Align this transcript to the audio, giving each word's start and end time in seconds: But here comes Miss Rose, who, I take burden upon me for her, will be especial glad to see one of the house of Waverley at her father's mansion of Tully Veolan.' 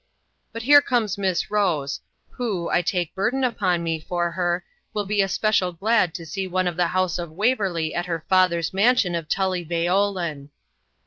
But 0.51 0.63
here 0.63 0.81
comes 0.81 1.19
Miss 1.19 1.51
Rose, 1.51 1.99
who, 2.31 2.69
I 2.71 2.81
take 2.81 3.13
burden 3.13 3.43
upon 3.43 3.83
me 3.83 3.99
for 3.99 4.31
her, 4.31 4.65
will 4.95 5.05
be 5.05 5.21
especial 5.21 5.73
glad 5.73 6.15
to 6.15 6.25
see 6.25 6.47
one 6.47 6.67
of 6.67 6.75
the 6.75 6.87
house 6.87 7.19
of 7.19 7.29
Waverley 7.29 7.93
at 7.93 8.07
her 8.07 8.25
father's 8.27 8.73
mansion 8.73 9.13
of 9.13 9.29
Tully 9.29 9.63
Veolan.' 9.63 10.49